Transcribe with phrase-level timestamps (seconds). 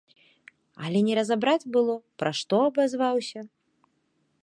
[0.87, 3.49] Але не разабраць было, пра што абазваўся.